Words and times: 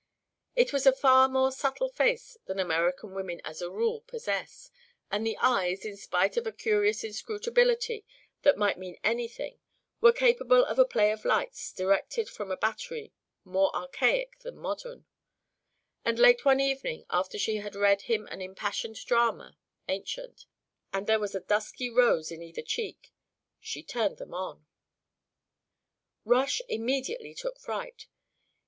It 0.55 0.73
was 0.73 0.87
a 0.87 0.91
far 0.93 1.27
more 1.29 1.51
subtle 1.51 1.87
face 1.89 2.35
than 2.45 2.57
American 2.57 3.13
women 3.13 3.39
as 3.45 3.61
a 3.61 3.69
rule 3.69 4.01
possess, 4.07 4.71
and 5.11 5.23
the 5.23 5.37
eyes 5.39 5.85
in 5.85 5.95
spite 5.95 6.37
of 6.37 6.47
a 6.47 6.51
curious 6.51 7.03
inscrutability 7.03 8.03
that 8.41 8.57
might 8.57 8.79
mean 8.79 8.97
anything 9.03 9.59
were 9.99 10.11
capable 10.11 10.65
of 10.65 10.79
a 10.79 10.85
play 10.85 11.11
of 11.11 11.23
lights 11.23 11.71
directed 11.71 12.29
from 12.29 12.49
a 12.49 12.57
battery 12.57 13.13
more 13.45 13.69
archaic 13.75 14.39
than 14.39 14.57
modern; 14.57 15.05
and 16.03 16.17
late 16.17 16.43
one 16.43 16.59
evening 16.59 17.05
after 17.11 17.37
she 17.37 17.57
had 17.57 17.75
read 17.75 18.01
him 18.01 18.25
an 18.31 18.41
impassioned 18.41 19.05
drama 19.05 19.55
(ancient) 19.87 20.47
and 20.91 21.05
there 21.05 21.19
was 21.19 21.35
a 21.35 21.41
dusky 21.41 21.91
rose 21.91 22.31
in 22.31 22.41
either 22.41 22.63
cheek, 22.63 23.13
she 23.59 23.83
turned 23.83 24.17
them 24.17 24.33
on. 24.33 24.65
Rush 26.25 26.59
immediately 26.67 27.35
took 27.35 27.59
fright. 27.59 28.07